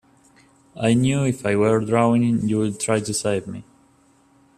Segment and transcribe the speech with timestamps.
[0.75, 3.63] I knew if I were drowning you'd try to save me.